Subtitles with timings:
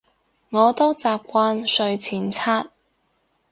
[0.49, 2.65] 我都習慣睡前刷